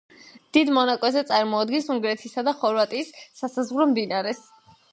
[0.57, 3.13] დიდ მონაკვეთზე წარმოადგენს უნგრეთისა და ხორვატიის
[3.43, 4.45] სასაზღვრო მდინარეს.